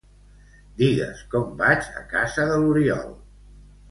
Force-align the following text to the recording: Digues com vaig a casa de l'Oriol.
Digues 0.81 1.19
com 1.33 1.51
vaig 1.59 1.85
a 1.99 2.03
casa 2.15 2.47
de 2.53 2.57
l'Oriol. 2.63 3.15